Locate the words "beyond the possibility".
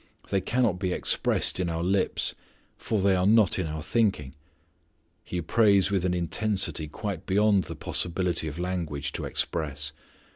7.27-8.47